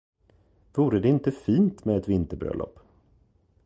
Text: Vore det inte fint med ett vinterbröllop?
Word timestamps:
Vore 0.73 0.99
det 0.99 1.09
inte 1.09 1.31
fint 1.31 1.85
med 1.85 1.97
ett 1.97 2.07
vinterbröllop? 2.09 2.79